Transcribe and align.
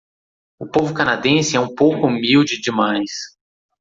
O 0.57 0.65
povo 0.65 0.95
canadense 0.95 1.55
é 1.55 1.59
um 1.59 1.75
pouco 1.75 2.07
humilde 2.07 2.59
demais. 2.59 3.11